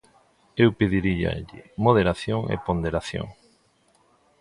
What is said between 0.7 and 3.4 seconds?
pediríalle moderación e ponderación.